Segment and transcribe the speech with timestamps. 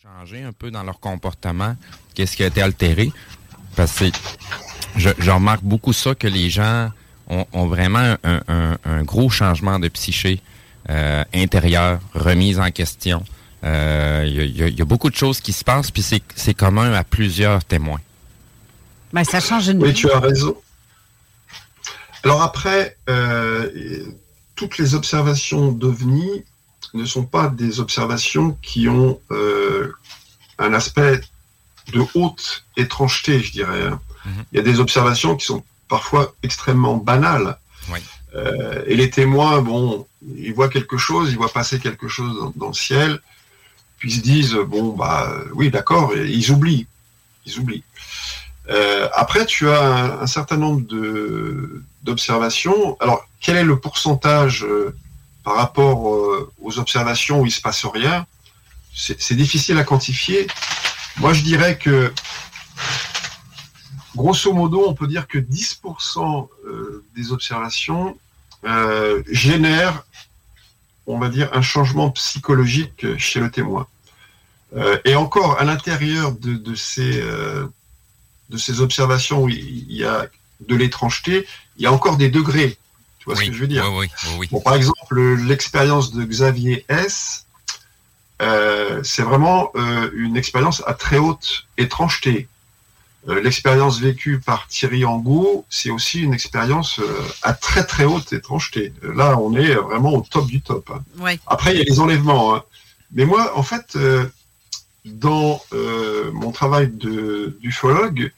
[0.00, 1.74] Changer un peu dans leur comportement.
[2.14, 3.10] Qu'est-ce qui a été altéré?
[3.74, 4.04] Parce que
[4.94, 6.92] je, je remarque beaucoup ça, que les gens
[7.26, 10.40] ont, ont vraiment un, un, un, gros changement de psyché
[10.88, 13.24] euh, intérieur, remise en question.
[13.64, 16.04] Il euh, y, y, y, a beaucoup de choses qui se passent, puis
[16.36, 18.00] c'est commun à plusieurs témoins.
[19.12, 20.56] Ben, ça change une Oui, tu as raison.
[22.22, 23.68] Alors après, euh,
[24.54, 26.44] toutes les observations d'OVNI
[26.94, 29.92] ne sont pas des observations qui ont euh,
[30.58, 31.20] un aspect
[31.92, 33.82] de haute étrangeté, je dirais.
[33.82, 34.00] Hein.
[34.24, 34.44] Mm -hmm.
[34.52, 37.58] Il y a des observations qui sont parfois extrêmement banales.
[37.92, 38.00] Oui.
[38.34, 42.52] Euh, et les témoins, bon, ils voient quelque chose, ils voient passer quelque chose dans,
[42.62, 43.20] dans le ciel,
[43.98, 46.86] puis ils se disent, bon, bah oui, d'accord, ils oublient.
[47.46, 47.84] Ils oublient.
[48.70, 50.82] Euh, après, tu as un, un certain nombre
[52.02, 52.96] d'observations.
[53.00, 54.94] Alors, quel est le pourcentage euh,
[55.42, 56.00] par rapport
[56.76, 58.26] observations où il se passe rien
[58.94, 60.46] C'est difficile à quantifier.
[61.18, 62.12] Moi, je dirais que,
[64.14, 68.18] grosso modo, on peut dire que 10% euh, des observations
[68.64, 70.04] euh, génèrent,
[71.06, 73.86] on va dire, un changement psychologique chez le témoin.
[74.76, 77.20] Euh, et encore, à l'intérieur de, de ces
[78.80, 80.26] observations où il y a
[80.60, 81.46] de l'étrangeté,
[81.76, 82.76] il y a encore des degrés.
[83.28, 84.08] Tu vois oui, ce que je veux dire oui,
[84.38, 87.46] oui, bon, Par exemple, l'expérience de Xavier S,
[88.40, 92.48] euh, c'est vraiment euh, une expérience à très haute étrangeté.
[93.28, 97.00] Euh, l'expérience vécue par Thierry Angot, c'est aussi une expérience
[97.42, 98.92] à très très haute étrangeté.
[99.02, 100.90] Là, on est vraiment au top du top.
[100.90, 101.36] Hein.
[101.46, 102.54] Après, il y a les enlèvements.
[102.54, 102.62] Hein.
[103.12, 103.96] Mais moi, en fait,
[105.04, 108.32] dans euh, mon travail d'ufologue,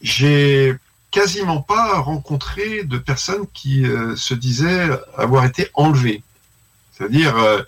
[0.00, 0.74] j'ai
[1.10, 6.22] quasiment pas rencontré de personnes qui euh, se disaient avoir été enlevées.
[6.92, 7.62] C'est-à-dire euh,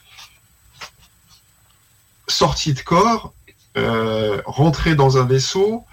[2.28, 3.32] sorties de corps,
[3.76, 5.84] euh, rentrer dans un vaisseau,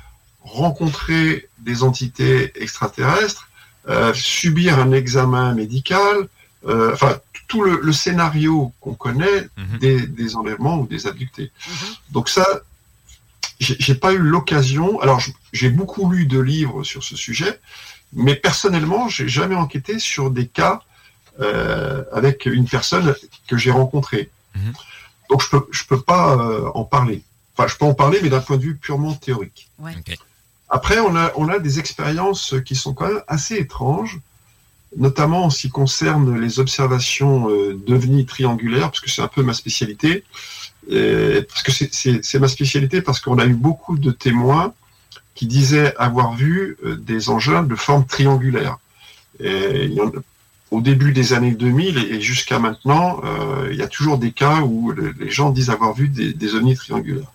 [0.41, 3.49] rencontrer des entités extraterrestres,
[3.89, 6.27] euh, subir un examen médical,
[6.67, 9.79] euh, enfin tout le, le scénario qu'on connaît mm -hmm.
[9.79, 11.49] des, des, enlèvements ou des abductés.
[11.55, 11.97] Mm -hmm.
[12.15, 12.45] Donc ça,
[13.59, 14.99] j'ai pas eu l'occasion.
[15.01, 15.21] Alors
[15.53, 17.59] j'ai beaucoup lu de livres sur ce sujet,
[18.13, 20.81] mais personnellement, j'ai jamais enquêté sur des cas
[21.39, 23.15] euh, avec une personne
[23.47, 24.29] que j'ai rencontrée.
[24.55, 24.73] -hmm.
[25.29, 27.21] Donc je peux je peux pas euh, en parler.
[27.53, 29.69] Enfin, je peux en parler, mais d'un point de vue purement théorique.
[29.79, 29.95] Ouais.
[29.99, 30.17] Okay.
[30.69, 34.19] Après, on a on a des expériences qui sont quand même assez étranges
[34.95, 39.43] notamment en ce qui concerne les observations euh, d'ovnis triangulaires, parce que c'est un peu
[39.43, 40.23] ma spécialité,
[40.89, 44.73] et parce que c'est ma spécialité parce qu'on a eu beaucoup de témoins
[45.35, 48.77] qui disaient avoir vu euh, des engins de forme triangulaire.
[49.39, 49.95] Et,
[50.69, 54.59] au début des années 2000 et, jusqu'à maintenant, euh, il y a toujours des cas
[54.61, 57.31] où le, les gens disent avoir vu des, des ovnis triangulaires.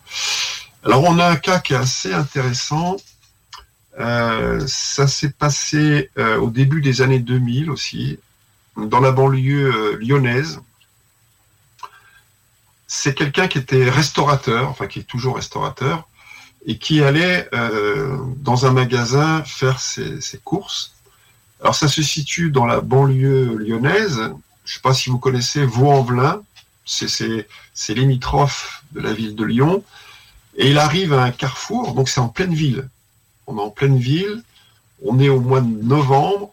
[0.84, 2.96] Alors on a un cas qui est assez intéressant.
[4.00, 8.18] Euh, ça s'est passé euh, au début des années 2000 aussi,
[8.76, 10.60] dans la banlieue euh, lyonnaise.
[12.94, 16.08] C'est quelqu'un qui était restaurateur, enfin qui est toujours restaurateur,
[16.66, 20.92] et qui allait euh, dans un magasin faire ses, ses, courses.
[21.60, 24.18] Alors ça se situe dans la banlieue lyonnaise.
[24.64, 26.42] Je ne sais pas si vous connaissez Vaux-en-Velin,
[26.84, 27.46] c'est
[27.88, 29.82] limitrophe de la ville de Lyon.
[30.56, 32.88] Et il arrive à un carrefour, donc c'est en pleine ville
[33.46, 34.42] on est en pleine ville,
[35.04, 36.52] on est au mois de novembre,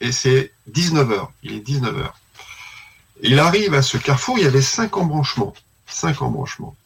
[0.00, 2.10] et c'est 19h, il est 19h.
[3.22, 5.54] Il arrive à ce carrefour, il y avait cinq embranchements,
[5.86, 6.76] cinq embranchements.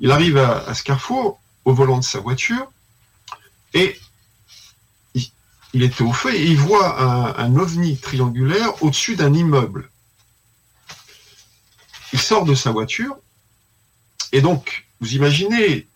[0.00, 2.70] Il arrive à, ce carrefour, au volant de sa voiture,
[3.72, 3.98] et
[5.14, 5.26] il,
[5.72, 9.88] il était au feu, et il voit un, ovni triangulaire au-dessus d'un immeuble.
[12.12, 13.16] il sort de sa voiture,
[14.32, 15.86] et donc, vous imaginez,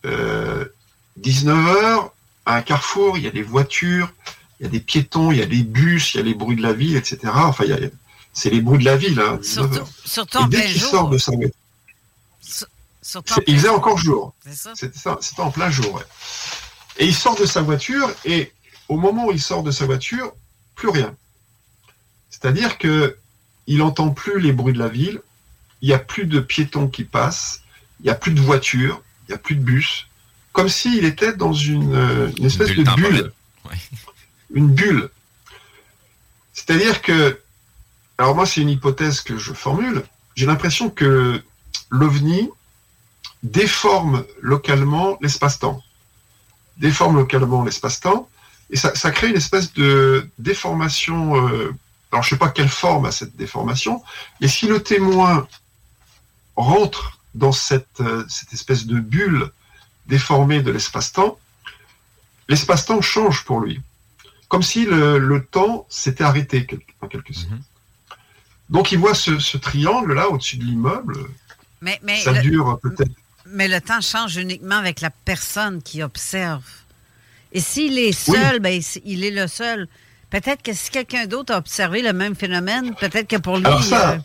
[1.20, 2.10] 19h,
[2.46, 4.10] à un carrefour, il y a des voitures,
[4.58, 6.56] il y a des piétons, il y a des bus, il y a les bruits
[6.56, 7.18] de la ville, etc.
[7.34, 7.64] Enfin,
[8.38, 9.19] c'est les bruits de la ville.
[9.19, 10.90] Hein, surtout, surtout en plein jour.
[10.90, 11.55] Sort de sa voiture,
[13.49, 14.32] il faisait encore jour.
[14.75, 16.00] C'était en plein jour.
[16.99, 18.52] Et il sort de sa voiture et
[18.88, 20.32] au moment où il sort de sa voiture,
[20.76, 21.14] plus rien.
[22.31, 23.17] C'est-à-dire que
[23.67, 25.20] il n'entend plus les bruits de la ville,
[25.82, 27.62] il n'y a plus de piétons qui passent,
[28.00, 30.06] il n'y a plus de voitures, il n'y a plus de bus,
[30.52, 33.32] comme s'il était dans une, espèce de bulle.
[34.55, 35.11] Une bulle.
[36.55, 37.38] C'est-à-dire que,
[38.18, 40.02] alors moi c'est une hypothèse que je formule,
[40.34, 41.42] j'ai l'impression que
[41.90, 42.50] l'OVNI
[43.42, 45.82] déforme localement l'espace-temps.
[46.76, 48.28] Déforme localement l'espace-temps,
[48.70, 51.36] et ça, crée une espèce de déformation.
[51.36, 51.74] Euh,
[52.12, 54.02] alors je ne sais pas quelle forme a cette déformation,
[54.40, 55.48] mais si le témoin
[56.56, 59.50] rentre dans cette, euh, espèce de bulle
[60.06, 61.38] déformée de l'espace-temps,
[62.48, 63.80] l'espace-temps change pour lui.
[64.48, 66.66] Comme si le, temps s'était arrêté
[67.00, 67.50] en quelque sorte.
[67.50, 67.62] Mhm.
[68.70, 71.16] Donc il voit ce, triangle-là au-dessus de l'immeuble.
[71.80, 73.10] Mais, mais ça dure peut-être.
[73.46, 76.64] Mais le temps change uniquement avec la personne qui observe.
[77.52, 79.88] Et s'il est seul, ben, il est le seul.
[80.30, 83.64] Peut-être que si quelqu'un d'autre a observé le même phénomène, peut-être que pour lui.
[83.64, 84.18] Alors ça, euh,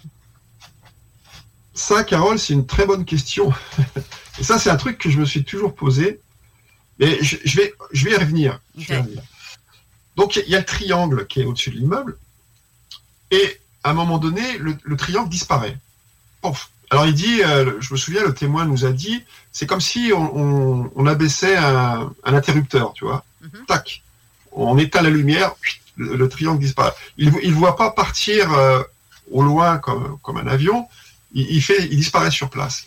[1.73, 3.53] ça Carole, c'est une très bonne question.
[4.39, 6.19] Et ça, c'est un truc que je me suis toujours posé.
[6.99, 8.59] Mais je, vais, je vais y revenir.
[10.15, 12.17] Donc, il y a le triangle qui est au-dessus de l'immeuble.
[13.31, 15.77] Et à un moment donné, le, triangle disparaît.
[16.89, 20.11] Alors, il dit, euh, je me souviens, le témoin nous a dit, c'est comme si
[20.13, 23.23] on, abaissait un, interrupteur, tu vois.
[23.41, 23.65] Mhm.
[23.67, 24.03] Tac.
[24.51, 25.53] On éteint la lumière,
[25.97, 26.93] le, triangle disparaît.
[27.17, 28.83] Il ne voit pas partir euh,
[29.31, 30.87] au loin comme, comme un avion.
[31.33, 32.85] Il, il, fait, il disparaît sur place.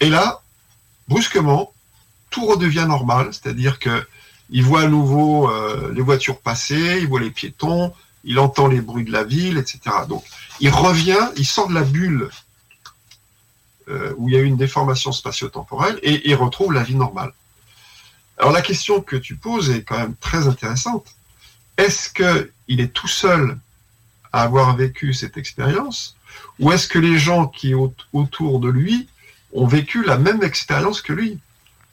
[0.00, 0.40] Et là,
[1.08, 1.72] brusquement,
[2.30, 4.04] tout redevient normal, c'est-à-dire que
[4.52, 7.92] il voit à nouveau euh, les voitures passer, il voit les piétons,
[8.24, 9.80] il entend les bruits de la ville, etc.
[10.08, 10.24] Donc,
[10.60, 12.30] il revient, il sort de la bulle
[13.88, 17.32] euh, où il y a eu une déformation spatio-temporelle et il retrouve la vie normale.
[18.38, 21.06] Alors, la question que tu poses est quand même très intéressante.
[21.76, 23.58] Est-ce qu'il est tout seul
[24.32, 26.16] à avoir vécu cette expérience
[26.58, 29.08] ou est-ce que les gens qui autour de lui
[29.52, 31.38] ont vécu la même expérience que lui?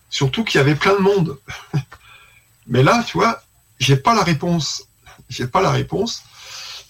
[0.09, 1.39] Surtout qu'il y avait plein de monde.
[2.67, 3.41] Mais là, tu vois,
[3.79, 4.87] j'ai pas la réponse.
[5.29, 6.23] J'ai pas la réponse.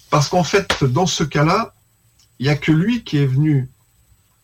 [0.10, 1.74] Parce qu'en fait, dans ce cas-là,
[2.40, 3.70] il n'y a que lui qui est venu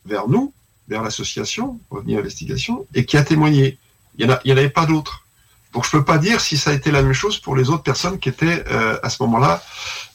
[0.06, 0.54] vers nous,
[0.88, 3.78] vers l'association, Revenu Investigation, et qui a témoigné.
[4.18, 5.26] Il n'y en, avait pas d'autres.
[5.74, 7.70] Donc je ne peux pas dire si ça a été la même chose pour les
[7.70, 9.62] autres personnes qui étaient euh, à ce moment-là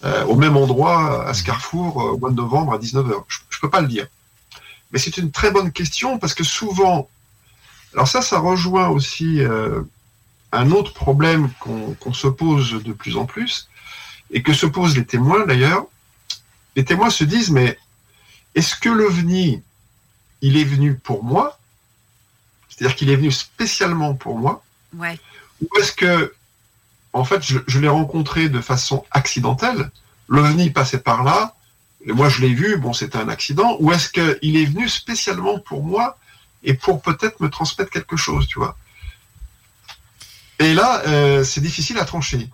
[0.04, 3.24] euh, au même endroit, à ce carrefour, euh, au mois de novembre à 19h.
[3.28, 4.06] Je ne peux pas le dire.
[4.92, 7.08] Mais c'est une très bonne question parce que souvent,
[7.92, 9.82] alors ça, ça rejoint aussi euh,
[10.52, 13.68] un autre problème qu'on se pose de plus en plus
[14.30, 15.84] et que se posent les témoins d'ailleurs.
[16.76, 17.78] Les témoins se disent, mais
[18.54, 19.62] est-ce que l'OVNI,
[20.40, 21.58] il est venu pour moi?
[22.68, 24.62] C'est-à-dire qu'il est venu spécialement pour moi?
[24.96, 25.18] Ouais.
[25.62, 26.34] Ou est-ce que,
[27.12, 29.90] en fait, je, je l'ai rencontré de façon accidentelle
[30.28, 31.54] L'OVNI passait par là,
[32.06, 35.82] moi je l'ai vu, bon c'était un accident, ou est-ce qu'il est venu spécialement pour
[35.82, 36.18] moi
[36.62, 38.76] et pour peut-être me transmettre quelque chose, tu vois?
[40.60, 42.48] Et là, euh, c'est difficile à trancher.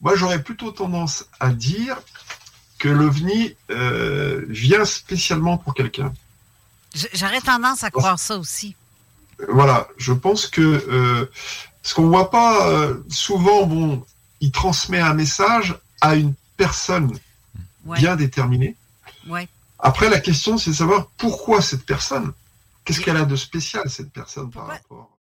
[0.00, 1.98] Moi j'aurais plutôt tendance à dire
[2.78, 6.12] que l'OVNI euh, vient spécialement pour quelqu'un.
[7.12, 8.76] J'aurais tendance à croire ça aussi.
[9.48, 11.30] Voilà, je pense que euh,
[11.82, 14.04] ce qu'on voit pas euh, souvent, bon,
[14.40, 17.18] il transmet un message à une personne
[17.84, 18.76] bien déterminée.
[19.80, 22.32] Après, la question, c'est de savoir pourquoi cette personne?
[22.84, 25.17] Qu'est-ce qu'elle a de spécial, cette personne, par rapport?